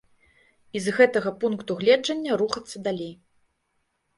[0.77, 3.13] І з гэтага пункту гледжання рухацца далей.